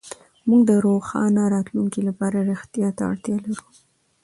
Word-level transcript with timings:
موږ 0.47 0.61
د 0.69 0.71
روښانه 0.85 1.43
راتلونکي 1.55 2.01
لپاره 2.07 2.39
رښتيا 2.51 2.89
ته 2.97 3.03
اړتيا 3.11 3.37
لرو. 3.45 3.67